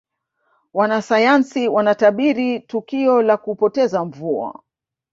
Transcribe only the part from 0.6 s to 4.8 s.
wanasayansi wanatabiri tukio la kupoteza mvua